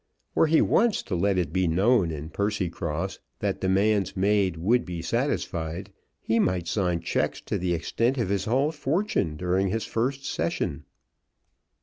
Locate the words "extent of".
7.75-8.29